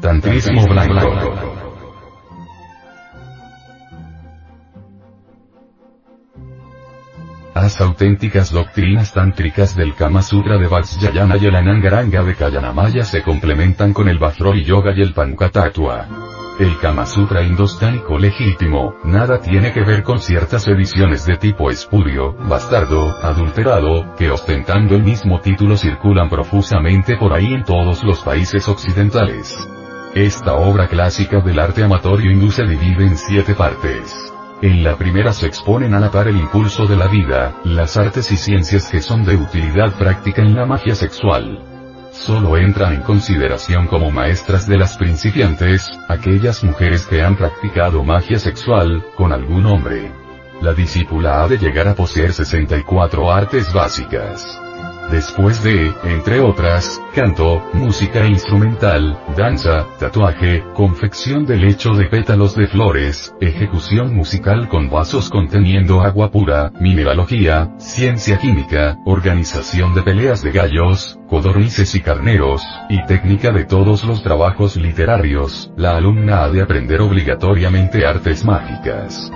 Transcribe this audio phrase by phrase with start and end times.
[0.00, 1.60] Tantrismo blanco.
[7.54, 13.22] Las auténticas doctrinas tántricas del Kama Sutra de Vajrayana y el Anangaranga de Kayanamaya se
[13.22, 16.06] complementan con el Vajrayana Yoga y el Pankatatua.
[16.58, 22.32] El Kama Sutra indostánico legítimo, nada tiene que ver con ciertas ediciones de tipo espurio,
[22.48, 28.66] bastardo, adulterado, que ostentando el mismo título circulan profusamente por ahí en todos los países
[28.66, 29.56] occidentales.
[30.14, 34.12] Esta obra clásica del arte amatorio hindú se divide en siete partes.
[34.60, 38.32] En la primera se exponen a la par el impulso de la vida, las artes
[38.32, 41.60] y ciencias que son de utilidad práctica en la magia sexual.
[42.10, 48.40] Solo entran en consideración como maestras de las principiantes, aquellas mujeres que han practicado magia
[48.40, 50.10] sexual, con algún hombre.
[50.60, 54.60] La discípula ha de llegar a poseer 64 artes básicas.
[55.10, 62.68] Después de, entre otras, canto, música instrumental, danza, tatuaje, confección de lecho de pétalos de
[62.68, 70.52] flores, ejecución musical con vasos conteniendo agua pura, mineralogía, ciencia química, organización de peleas de
[70.52, 76.62] gallos, codornices y carneros, y técnica de todos los trabajos literarios, la alumna ha de
[76.62, 79.32] aprender obligatoriamente artes mágicas.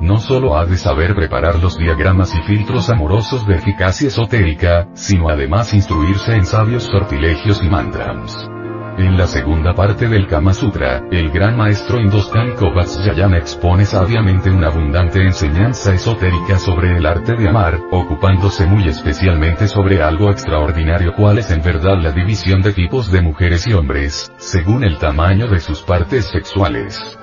[0.00, 5.28] No solo ha de saber preparar los diagramas y filtros amorosos de eficacia esotérica, sino
[5.28, 8.48] además instruirse en sabios sortilegios y mantras.
[8.96, 14.68] En la segunda parte del Kama Sutra, el gran maestro indostánico Vajrayana expone sabiamente una
[14.68, 21.38] abundante enseñanza esotérica sobre el arte de amar, ocupándose muy especialmente sobre algo extraordinario cual
[21.38, 25.60] es en verdad la división de tipos de mujeres y hombres, según el tamaño de
[25.60, 27.18] sus partes sexuales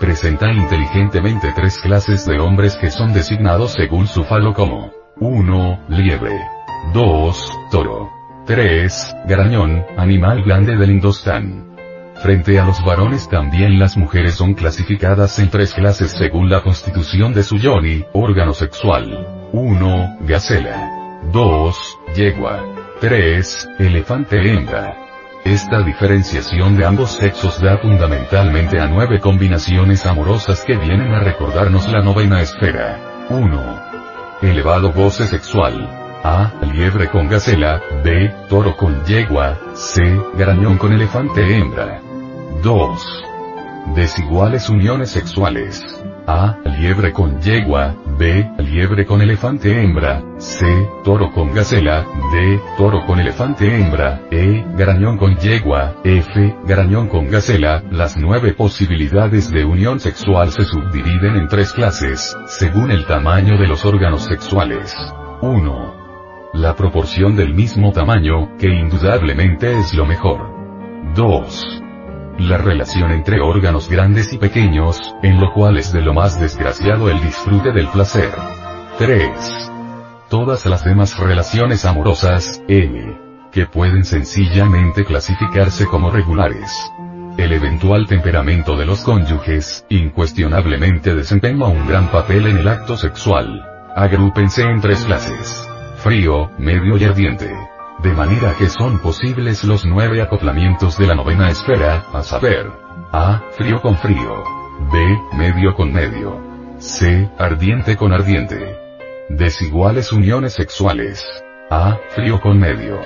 [0.00, 5.84] presenta inteligentemente tres clases de hombres que son designados según su falo como 1.
[5.88, 6.36] Liebre.
[6.94, 7.58] 2.
[7.70, 8.10] Toro.
[8.46, 9.16] 3.
[9.26, 11.76] Garañón, animal grande del Indostán.
[12.22, 17.32] Frente a los varones también las mujeres son clasificadas en tres clases según la constitución
[17.32, 19.48] de su yoni, órgano sexual.
[19.52, 20.16] 1.
[20.22, 21.20] Gacela.
[21.32, 21.98] 2.
[22.16, 22.64] Yegua.
[23.00, 23.68] 3.
[23.78, 25.09] Elefante hembra.
[25.50, 31.88] Esta diferenciación de ambos sexos da fundamentalmente a nueve combinaciones amorosas que vienen a recordarnos
[31.88, 33.26] la novena esfera.
[33.30, 33.80] 1.
[34.42, 35.88] Elevado goce sexual.
[36.22, 36.52] A.
[36.72, 37.82] Liebre con gacela.
[38.04, 38.32] B.
[38.48, 39.58] Toro con yegua.
[39.74, 40.00] C.
[40.34, 42.00] Garañón con elefante hembra.
[42.62, 43.24] 2.
[43.96, 45.82] Desiguales uniones sexuales.
[46.30, 46.56] A.
[46.78, 47.92] Liebre con yegua.
[48.16, 48.48] B.
[48.58, 50.22] Liebre con elefante hembra.
[50.38, 50.64] C.
[51.02, 52.06] Toro con gacela.
[52.32, 52.60] D.
[52.78, 54.22] Toro con elefante hembra.
[54.30, 54.64] E.
[54.76, 55.96] Garañón con yegua.
[56.04, 56.56] F.
[56.66, 57.82] Garañón con gacela.
[57.90, 63.66] Las nueve posibilidades de unión sexual se subdividen en tres clases, según el tamaño de
[63.66, 64.94] los órganos sexuales.
[65.42, 66.50] 1.
[66.54, 70.48] La proporción del mismo tamaño, que indudablemente es lo mejor.
[71.16, 71.89] 2
[72.48, 77.10] la relación entre órganos grandes y pequeños, en lo cual es de lo más desgraciado
[77.10, 78.30] el disfrute del placer.
[78.98, 79.70] 3.
[80.28, 83.18] Todas las demás relaciones amorosas, M.
[83.52, 86.70] Que pueden sencillamente clasificarse como regulares.
[87.36, 93.64] El eventual temperamento de los cónyuges, incuestionablemente desempeña un gran papel en el acto sexual.
[93.96, 95.68] Agrúpense en tres clases.
[95.96, 97.69] Frío, medio y ardiente
[98.02, 102.70] de manera que son posibles los nueve acoplamientos de la novena esfera, a saber,
[103.12, 104.42] A, frío con frío,
[104.90, 106.40] B, medio con medio,
[106.78, 108.76] C, ardiente con ardiente.
[109.28, 111.22] Desiguales uniones sexuales.
[111.70, 113.00] A, frío con medio,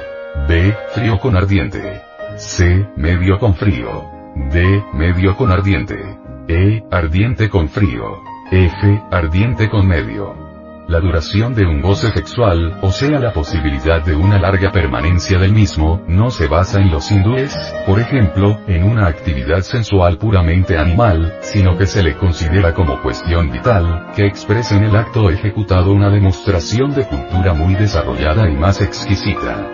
[0.49, 2.03] B, frío con ardiente,
[2.37, 4.11] C, medio con frío,
[4.53, 6.19] D, medio con ardiente,
[6.49, 10.44] E, ardiente con frío, F, ardiente con medio.
[10.87, 15.53] La duración de un goce sexual, o sea la posibilidad de una larga permanencia del
[15.53, 17.57] mismo, no se basa en los hindúes,
[17.87, 23.51] por ejemplo, en una actividad sensual puramente animal, sino que se le considera como cuestión
[23.51, 28.83] vital, que expresa en el acto ejecutado una demostración de cultura muy desarrollada y más
[28.83, 29.67] exquisita.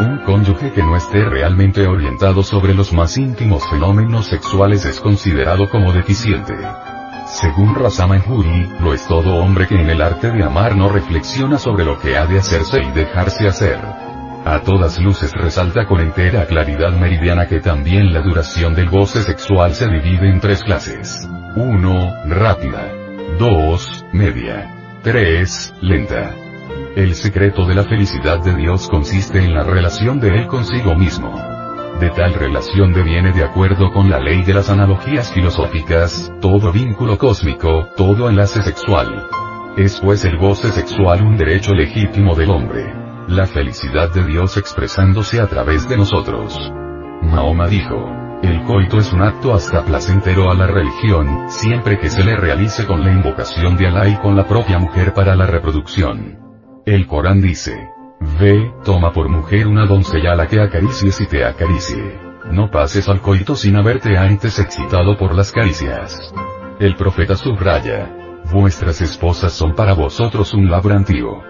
[0.00, 5.68] Un cónyuge que no esté realmente orientado sobre los más íntimos fenómenos sexuales es considerado
[5.68, 6.54] como deficiente.
[7.26, 11.58] Según Rasaman Juri, lo es todo hombre que en el arte de amar no reflexiona
[11.58, 13.78] sobre lo que ha de hacerse y dejarse hacer.
[14.44, 19.74] A todas luces resalta con entera claridad meridiana que también la duración del goce sexual
[19.74, 21.26] se divide en tres clases.
[21.56, 22.14] 1.
[22.26, 22.92] Rápida.
[23.38, 24.06] 2.
[24.12, 24.70] Media.
[25.02, 25.74] 3.
[25.80, 26.34] Lenta.
[26.94, 31.53] El secreto de la felicidad de Dios consiste en la relación de Él consigo mismo.
[32.04, 37.16] De tal relación deviene de acuerdo con la ley de las analogías filosóficas, todo vínculo
[37.16, 39.26] cósmico, todo enlace sexual.
[39.78, 42.92] Es pues el goce sexual un derecho legítimo del hombre.
[43.28, 46.54] La felicidad de Dios expresándose a través de nosotros.
[47.22, 48.06] Mahoma dijo,
[48.42, 52.84] El coito es un acto hasta placentero a la religión, siempre que se le realice
[52.84, 56.38] con la invocación de Alá y con la propia mujer para la reproducción.
[56.84, 57.88] El Corán dice,
[58.40, 62.18] Ve, toma por mujer una doncella a la que acaricies y te acaricie.
[62.50, 66.32] No pases al coito sin haberte antes excitado por las caricias.
[66.78, 68.10] El profeta subraya,
[68.52, 71.42] Vuestras esposas son para vosotros un laborantio.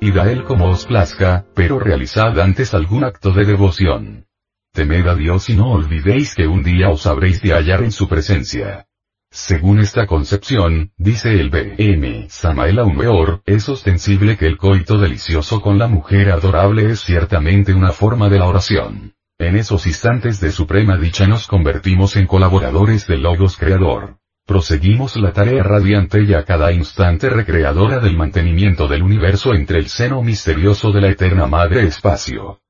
[0.00, 4.26] Id a él como os plazca, pero realizad antes algún acto de devoción.
[4.72, 8.08] Temed a Dios y no olvidéis que un día os habréis de hallar en su
[8.08, 8.86] presencia.
[9.34, 12.26] Según esta concepción, dice el B.M.
[12.28, 17.92] Samael Aumeor, es ostensible que el coito delicioso con la mujer adorable es ciertamente una
[17.92, 19.14] forma de la oración.
[19.38, 24.18] En esos instantes de suprema dicha nos convertimos en colaboradores del Logos Creador.
[24.44, 29.88] Proseguimos la tarea radiante y a cada instante recreadora del mantenimiento del universo entre el
[29.88, 32.60] seno misterioso de la eterna Madre Espacio.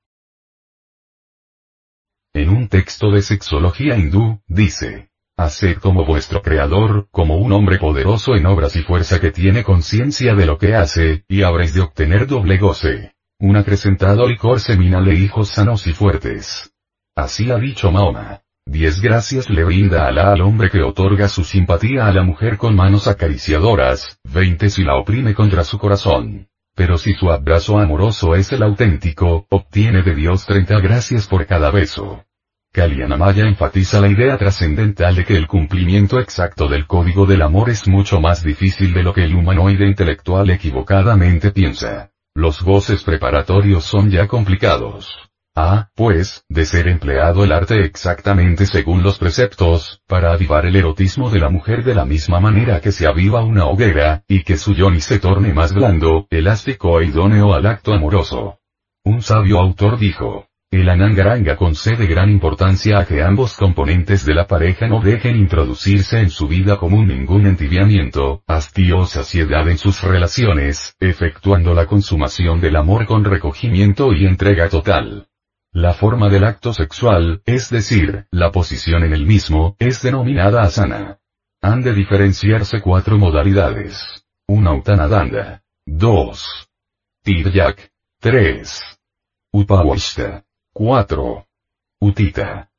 [2.33, 8.37] En un texto de sexología hindú, dice, Haced como vuestro creador, como un hombre poderoso
[8.37, 12.27] en obras y fuerza que tiene conciencia de lo que hace, y habréis de obtener
[12.27, 13.15] doble goce.
[13.39, 16.73] Un acrecentado licor seminal de hijos sanos y fuertes.
[17.17, 18.43] Así ha dicho Mahoma.
[18.67, 22.77] Diez gracias le brinda Alá al hombre que otorga su simpatía a la mujer con
[22.77, 26.49] manos acariciadoras, veinte si la oprime contra su corazón.
[26.75, 31.71] Pero si su abrazo amoroso es el auténtico, obtiene de Dios 30 gracias por cada
[31.71, 32.25] beso.
[32.73, 37.87] Kalyanamaya enfatiza la idea trascendental de que el cumplimiento exacto del código del amor es
[37.87, 42.13] mucho más difícil de lo que el humanoide intelectual equivocadamente piensa.
[42.35, 45.15] Los goces preparatorios son ya complicados.
[45.55, 51.29] Ah, pues, de ser empleado el arte exactamente según los preceptos, para avivar el erotismo
[51.29, 54.73] de la mujer de la misma manera que se aviva una hoguera, y que su
[54.73, 58.61] yoni se torne más blando, elástico e idóneo al acto amoroso.
[59.05, 60.47] Un sabio autor dijo,
[60.81, 66.19] el anangaranga concede gran importancia a que ambos componentes de la pareja no dejen introducirse
[66.19, 72.63] en su vida común ningún entibiamiento, hastío o saciedad en sus relaciones, efectuando la consumación
[72.63, 75.29] del amor con recogimiento y entrega total.
[75.73, 81.19] La forma del acto sexual, es decir, la posición en el mismo, es denominada asana.
[81.61, 84.25] Han de diferenciarse cuatro modalidades.
[84.49, 84.75] 1.
[84.75, 85.63] Uttanadanda.
[85.85, 86.69] 2.
[87.23, 87.93] Tiryak.
[88.21, 88.83] 3.
[89.53, 90.45] Upawashta.
[90.75, 91.47] 4.
[92.01, 92.71] Utita.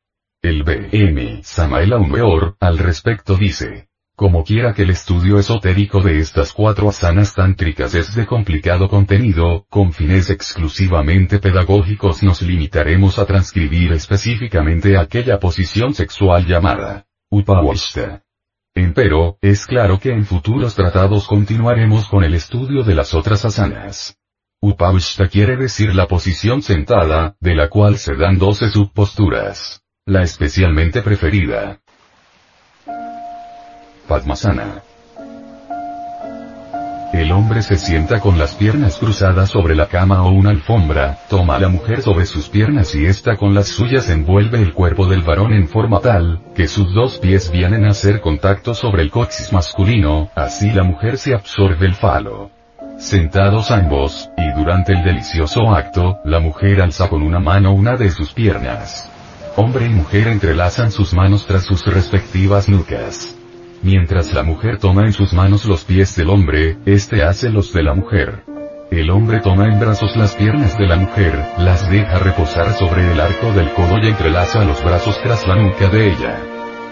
[0.41, 1.41] El B.M.
[1.43, 7.35] Samael Aumeor, al respecto dice, como quiera que el estudio esotérico de estas cuatro asanas
[7.35, 15.39] tántricas es de complicado contenido, con fines exclusivamente pedagógicos nos limitaremos a transcribir específicamente aquella
[15.39, 18.23] posición sexual llamada Upawashta.
[18.73, 24.17] Empero, es claro que en futuros tratados continuaremos con el estudio de las otras asanas.
[24.65, 29.81] Upawashta quiere decir la posición sentada, de la cual se dan doce subposturas.
[30.05, 31.81] La especialmente preferida,
[34.07, 34.81] Padmasana.
[37.11, 41.57] El hombre se sienta con las piernas cruzadas sobre la cama o una alfombra, toma
[41.57, 45.23] a la mujer sobre sus piernas y ésta con las suyas envuelve el cuerpo del
[45.23, 49.51] varón en forma tal, que sus dos pies vienen a hacer contacto sobre el coxis
[49.51, 52.62] masculino, así la mujer se absorbe el falo.
[52.97, 58.09] Sentados ambos, y durante el delicioso acto, la mujer alza con una mano una de
[58.09, 59.09] sus piernas.
[59.55, 63.35] Hombre y mujer entrelazan sus manos tras sus respectivas nucas.
[63.83, 67.83] Mientras la mujer toma en sus manos los pies del hombre, éste hace los de
[67.83, 68.43] la mujer.
[68.89, 73.19] El hombre toma en brazos las piernas de la mujer, las deja reposar sobre el
[73.19, 76.39] arco del codo y entrelaza los brazos tras la nuca de ella.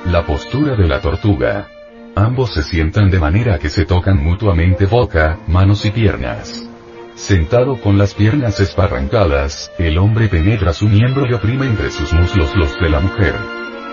[0.05, 1.70] La postura de la tortuga.
[2.15, 6.67] Ambos se sientan de manera que se tocan mutuamente boca, manos y piernas.
[7.15, 12.53] Sentado con las piernas esparrancadas, el hombre penetra su miembro y oprime entre sus muslos
[12.55, 13.35] los de la mujer.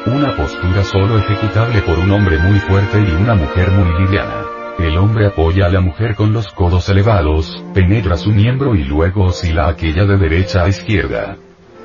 [0.06, 4.42] Una postura solo ejecutable por un hombre muy fuerte y una mujer muy liviana.
[4.78, 9.26] El hombre apoya a la mujer con los codos elevados, penetra su miembro y luego
[9.26, 11.36] oscila aquella de derecha a izquierda.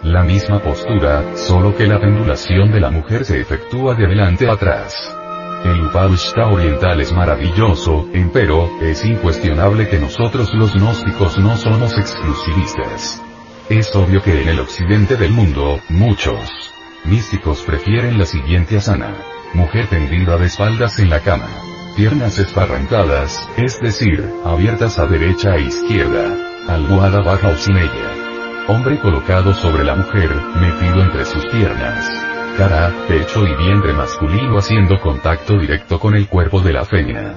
[0.02, 4.54] La misma postura, solo que la pendulación de la mujer se efectúa de adelante a
[4.54, 5.23] atrás.
[5.64, 13.22] El Upavishta oriental es maravilloso, empero, es incuestionable que nosotros los gnósticos no somos exclusivistas.
[13.70, 16.74] Es obvio que en el occidente del mundo, muchos,
[17.06, 19.14] Místicos prefieren la siguiente asana.
[19.54, 21.50] Mujer tendida de espaldas en la cama.
[21.98, 26.38] Piernas esparrancadas, es decir, abiertas a derecha e izquierda.
[26.70, 28.66] Almohada baja o sin ella.
[28.70, 32.33] Hombre colocado sobre la mujer, metido entre sus piernas.
[32.58, 37.36] Cara, pecho y vientre masculino haciendo contacto directo con el cuerpo de la fémina.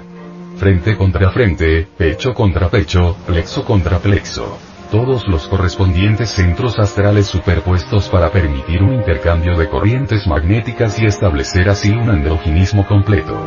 [0.57, 4.59] Frente contra frente, pecho contra pecho, plexo contra plexo
[4.91, 9.69] todos los correspondientes centros astrales superpuestos para permitir un intercambio de
[10.27, 13.39] magnéticas y establecer así un androginismo completo.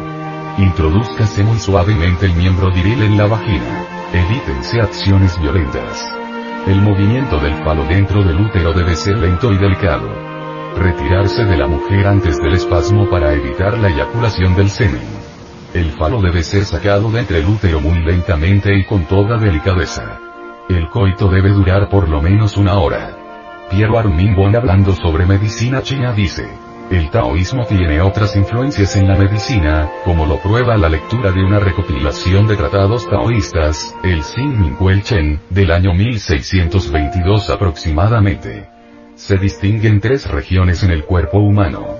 [0.58, 3.86] Introduzcase muy suavemente el miembro viril en la vagina.
[4.14, 6.14] Evítense acciones violentas.
[6.68, 10.29] El movimiento del falo dentro del útero debe ser lento y delicado.
[10.78, 15.02] Retirarse de la mujer antes del espasmo para evitar la eyaculación del semen.
[15.74, 20.20] El falo debe ser sacado de entre el útero muy lentamente y con toda delicadeza.
[20.70, 23.16] El coito debe durar por lo menos una hora.
[23.70, 26.48] Pierre Armin hablando sobre medicina china dice,
[26.90, 31.60] el taoísmo tiene otras influencias en la medicina, como lo prueba la lectura de una
[31.60, 38.79] recopilación de tratados taoístas, el Xin Mingguel Chen, del año 1622 aproximadamente.
[39.20, 41.98] Se distinguen tres regiones en el cuerpo humano.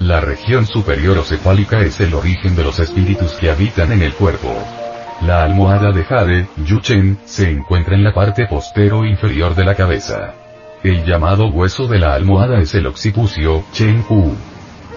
[0.00, 4.14] La región superior o cefálica es el origen de los espíritus que habitan en el
[4.14, 4.56] cuerpo.
[5.20, 6.46] La almohada de Jade,
[6.80, 10.32] Chen, se encuentra en la parte postero inferior de la cabeza.
[10.82, 14.34] El llamado hueso de la almohada es el occipucio, Chen Hu.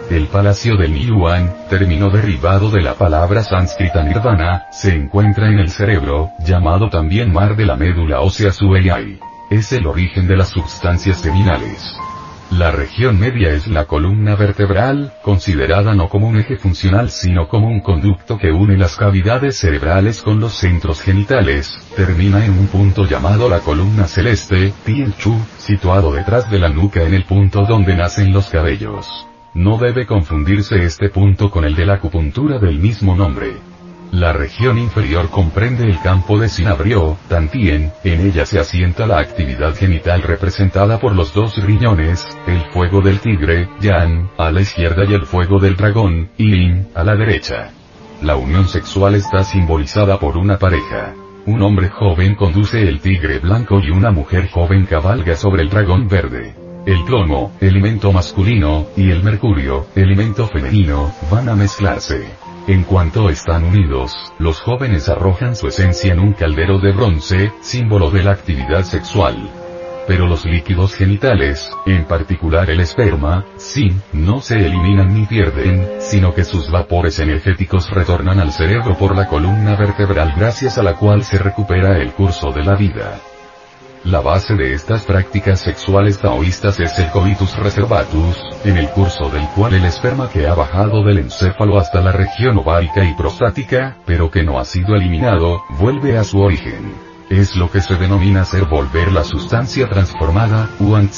[0.09, 5.69] El palacio del Niyuan, término derivado de la palabra sánscrita nirvana, se encuentra en el
[5.69, 9.19] cerebro, llamado también mar de la médula ósea Sueyai.
[9.49, 11.95] Es el origen de las sustancias seminales.
[12.49, 17.67] La región media es la columna vertebral, considerada no como un eje funcional sino como
[17.67, 23.05] un conducto que une las cavidades cerebrales con los centros genitales, termina en un punto
[23.05, 27.95] llamado la columna celeste, Tien Chu, situado detrás de la nuca en el punto donde
[27.95, 29.27] nacen los cabellos.
[29.53, 33.74] No debe confundirse este punto con el de la acupuntura del mismo nombre.
[34.11, 39.75] La región inferior comprende el campo de Sinabrio, Tantien, en ella se asienta la actividad
[39.75, 45.13] genital representada por los dos riñones, el fuego del tigre, Yan, a la izquierda y
[45.13, 47.71] el fuego del dragón, Yin, a la derecha.
[48.21, 51.13] La unión sexual está simbolizada por una pareja.
[51.45, 56.07] Un hombre joven conduce el tigre blanco y una mujer joven cabalga sobre el dragón
[56.07, 56.55] verde.
[56.85, 62.25] El plomo, elemento masculino, y el mercurio, elemento femenino, van a mezclarse.
[62.67, 68.09] En cuanto están unidos, los jóvenes arrojan su esencia en un caldero de bronce, símbolo
[68.09, 69.51] de la actividad sexual.
[70.07, 76.33] Pero los líquidos genitales, en particular el esperma, sí, no se eliminan ni pierden, sino
[76.33, 81.23] que sus vapores energéticos retornan al cerebro por la columna vertebral gracias a la cual
[81.23, 83.19] se recupera el curso de la vida.
[84.05, 89.47] La base de estas prácticas sexuales taoístas es el coitus reservatus, en el curso del
[89.55, 94.29] cual el esperma que ha bajado del encéfalo hasta la región ovárica y prostática, pero
[94.29, 96.93] que no ha sido eliminado, vuelve a su origen.
[97.31, 101.09] Es lo que se denomina ser volver la sustancia transformada, Huan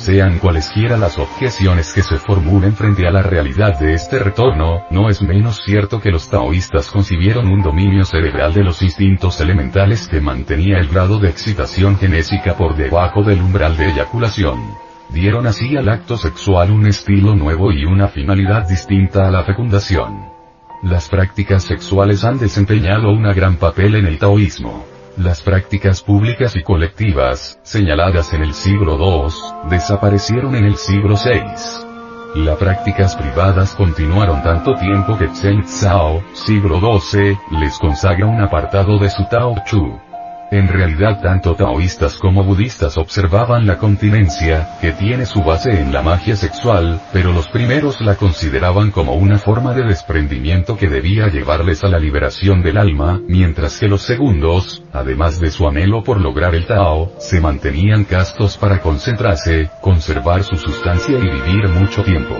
[0.00, 5.10] sean cualesquiera las objeciones que se formulen frente a la realidad de este retorno, no
[5.10, 10.20] es menos cierto que los taoístas concibieron un dominio cerebral de los instintos elementales que
[10.20, 14.58] mantenía el grado de excitación genésica por debajo del umbral de eyaculación.
[15.10, 20.30] Dieron así al acto sexual un estilo nuevo y una finalidad distinta a la fecundación.
[20.82, 24.89] Las prácticas sexuales han desempeñado un gran papel en el taoísmo.
[25.22, 32.40] Las prácticas públicas y colectivas, señaladas en el siglo II, desaparecieron en el siglo VI.
[32.42, 38.98] Las prácticas privadas continuaron tanto tiempo que Chen Tsao, siglo XII, les consagra un apartado
[38.98, 40.09] de su Tao Chu.
[40.50, 46.02] En realidad tanto taoístas como budistas observaban la continencia, que tiene su base en la
[46.02, 51.84] magia sexual, pero los primeros la consideraban como una forma de desprendimiento que debía llevarles
[51.84, 56.56] a la liberación del alma, mientras que los segundos, además de su anhelo por lograr
[56.56, 62.34] el Tao, se mantenían castos para concentrarse, conservar su sustancia y vivir mucho tiempo.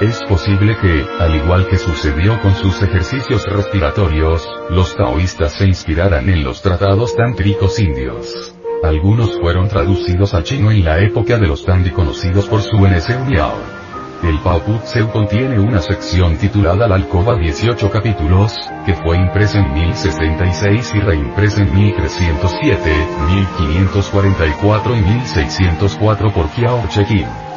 [0.00, 6.28] Es posible que, al igual que sucedió con sus ejercicios respiratorios, los taoístas se inspiraran
[6.28, 8.54] en los tratados tántricos indios.
[8.84, 13.24] Algunos fueron traducidos al chino en la época de los Tandi conocidos por su NSU
[13.26, 13.56] Miao.
[14.22, 18.54] El Pao Tseu contiene una sección titulada La Alcoba 18 capítulos,
[18.86, 22.92] que fue impresa en 1066 y reimpresa en 1307,
[23.34, 27.47] 1544 y 1604 por Kiao Chekin.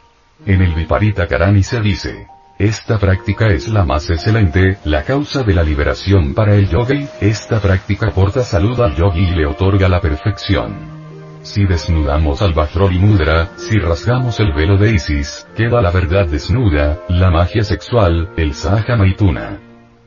[0.46, 2.28] En el Viparita Karani se dice,
[2.60, 7.62] esta práctica es la más excelente, la causa de la liberación para el yogi, esta
[7.62, 11.00] práctica aporta salud al yogi y le otorga la perfección.
[11.42, 17.00] Si desnudamos al Vajroli Mudra, si rasgamos el velo de Isis, queda la verdad desnuda,
[17.08, 19.58] la magia sexual, el Sahaja Maituna.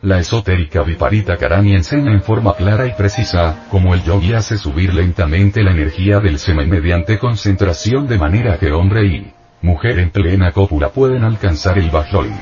[0.02, 4.92] La esotérica Viparita Karani enseña en forma clara y precisa, cómo el yogi hace subir
[4.92, 9.32] lentamente la energía del semen mediante concentración de manera que hombre y
[9.62, 12.35] mujer en plena cópula pueden alcanzar el Bajroli.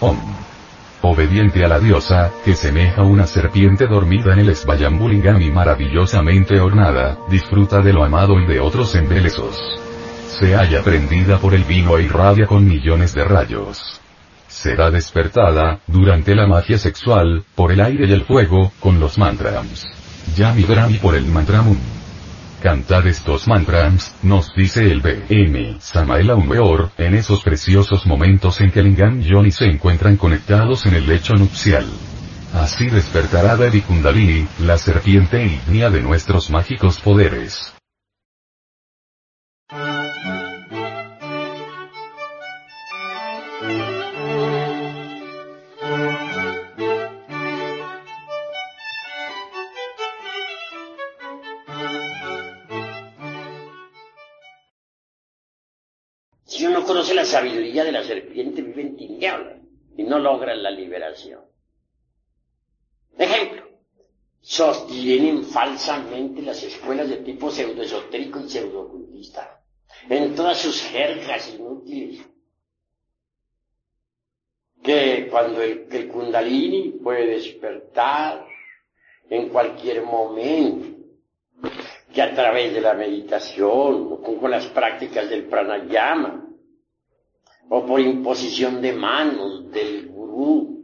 [0.00, 0.18] Om.
[1.02, 7.80] Obediente a la diosa, que semeja una serpiente dormida en el Svayambulingami maravillosamente ornada, disfruta
[7.80, 9.56] de lo amado y de otros embelesos.
[10.38, 14.00] Se halla prendida por el vino e irradia con millones de rayos.
[14.48, 19.86] Será despertada, durante la magia sexual, por el aire y el fuego, con los mantras.
[20.34, 21.95] Yami Brahmi por el mantramum.
[22.66, 25.76] Cantar estos mantras, nos dice el B.M.
[25.78, 30.94] Samael Weor, en esos preciosos momentos en que Lingam y Yoni se encuentran conectados en
[30.94, 31.86] el lecho nupcial.
[32.54, 37.72] Así despertará Devi Kundalini, la serpiente ígnea de nuestros mágicos poderes.
[56.84, 59.60] Conoce la sabiduría de la serpiente, vive en tinieblas
[59.96, 61.40] y no logra la liberación.
[63.18, 63.66] Ejemplo,
[64.40, 69.60] sostienen falsamente las escuelas de tipo pseudoesotérico y pseudocultista,
[70.08, 72.24] en todas sus jergas inútiles.
[74.82, 78.46] Que cuando el, el kundalini puede despertar
[79.28, 80.95] en cualquier momento,
[82.16, 86.46] que a través de la meditación o con las prácticas del pranayama,
[87.68, 90.82] o por imposición de manos del gurú,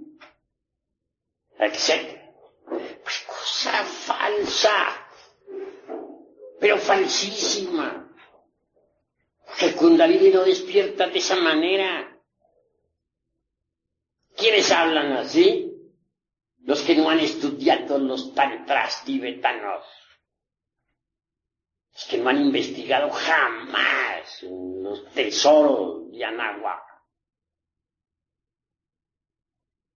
[1.58, 2.20] etc.
[2.66, 5.06] Pues cosa falsa,
[6.60, 8.14] pero falsísima.
[9.58, 12.14] Que Kundalini no despierta de esa manera.
[14.36, 15.72] ¿Quiénes hablan así?
[16.64, 20.01] Los que no han estudiado los tantras tibetanos.
[21.94, 26.82] Los que no han investigado jamás los tesoros de Anáhuac.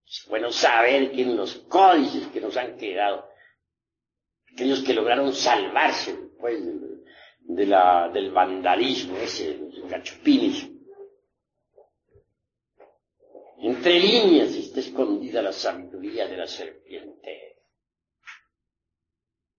[0.05, 3.29] Es bueno saber que en los códices que nos han quedado,
[4.53, 6.59] aquellos que lograron salvarse pues,
[7.41, 10.69] de la, del vandalismo ese, los gachupines,
[13.59, 17.56] entre líneas está escondida la sabiduría de la serpiente.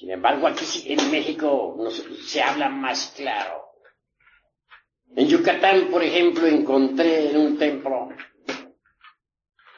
[0.00, 1.76] Sin embargo, aquí en México
[2.24, 3.66] se habla más claro.
[5.14, 8.08] En Yucatán, por ejemplo, encontré en un templo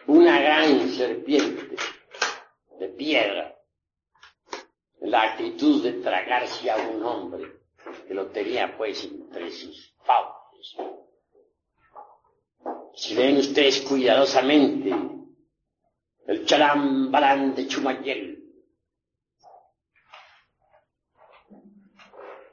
[0.06, 1.74] una gran serpiente
[2.78, 3.52] de piedra,
[5.00, 7.61] la actitud de tragarse a un hombre
[8.06, 10.76] que lo tenía pues entre sus fauces.
[12.94, 14.94] Si ven ustedes cuidadosamente
[16.28, 18.32] el chalambalán de Chumayel,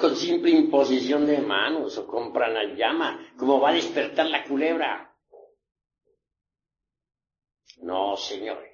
[0.00, 5.14] Con simple imposición de manos o con pranayama como va a despertar la culebra.
[7.82, 8.72] No, señores.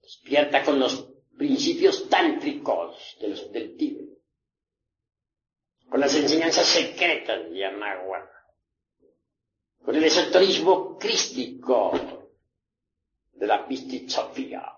[0.00, 4.18] Despierta con los principios tántricos de los, del Tíbet.
[5.88, 8.30] Con las enseñanzas secretas de Yamaguara.
[9.84, 11.92] Con el esoterismo crístico
[13.32, 14.73] de la Pistisofía,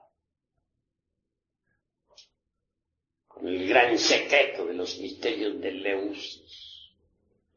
[3.37, 6.94] con el gran secreto de los misterios de Leusis,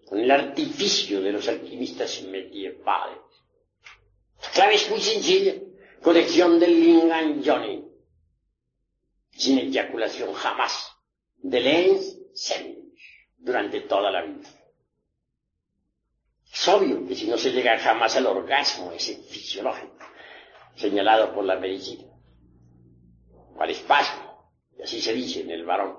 [0.06, 3.20] con el artificio de los alquimistas medievales.
[4.42, 5.54] La clave es muy sencilla,
[6.02, 7.86] conexión del Lingan Johnny,
[9.32, 10.92] sin eyaculación jamás,
[11.38, 12.18] de Lens
[13.38, 14.50] durante toda la vida.
[16.52, 19.98] Es obvio que si no se llega jamás al orgasmo ese fisiológico,
[20.76, 22.04] señalado por la medicina,
[23.56, 24.29] o al espasmo,
[24.80, 25.98] y así se dice en el varón.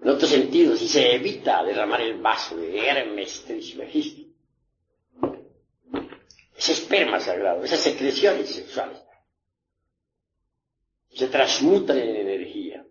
[0.00, 4.22] En otro sentido, si se evita derramar el vaso de Hermes Trismegisto,
[6.56, 9.02] ese esperma sagrado, esas secreciones sexuales,
[11.12, 12.86] se transmutan en energía.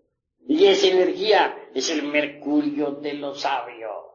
[0.47, 4.05] Y esa energía es el mercurio de los sabios.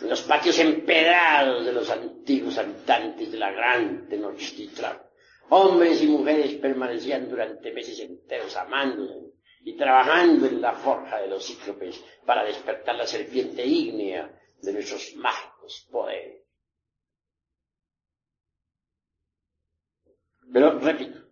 [0.00, 5.02] Los patios empedrados de los antiguos habitantes de la gran Tenochtitlan,
[5.50, 9.32] hombres y mujeres permanecían durante meses enteros amándose
[9.64, 14.30] y trabajando en la forja de los cíclopes para despertar la serpiente ígnea
[14.62, 16.42] de nuestros mágicos poderes.
[20.52, 21.28] Pero, repito,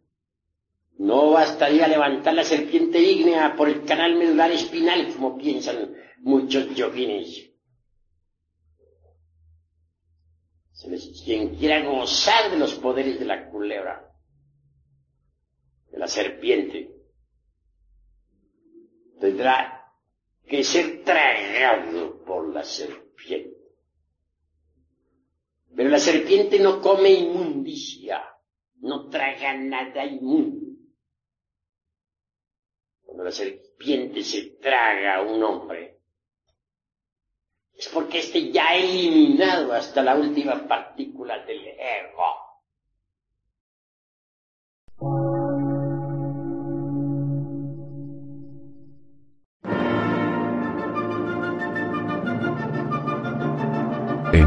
[0.98, 7.50] no bastaría levantar la serpiente ígnea por el canal medular espinal, como piensan muchos yoguines.
[11.24, 14.05] Quien quiera gozar de los poderes de la culebra,
[15.96, 16.94] la serpiente,
[19.18, 19.92] tendrá
[20.46, 23.56] que ser tragado por la serpiente.
[25.74, 28.22] Pero la serpiente no come inmundicia,
[28.76, 30.66] no traga nada inmundo.
[33.02, 35.98] Cuando la serpiente se traga a un hombre,
[37.74, 42.45] es porque éste ya ha eliminado hasta la última partícula del ego.